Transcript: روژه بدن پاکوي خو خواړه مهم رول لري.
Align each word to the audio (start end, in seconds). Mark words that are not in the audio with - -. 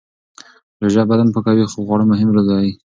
روژه 0.83 1.03
بدن 1.09 1.27
پاکوي 1.33 1.65
خو 1.71 1.79
خواړه 1.87 2.05
مهم 2.11 2.29
رول 2.33 2.45
لري. 2.51 2.71